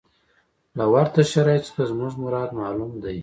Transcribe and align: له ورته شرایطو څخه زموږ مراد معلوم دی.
له 0.77 0.85
ورته 0.93 1.19
شرایطو 1.33 1.65
څخه 1.67 1.81
زموږ 1.91 2.13
مراد 2.23 2.49
معلوم 2.59 2.91
دی. 3.03 3.17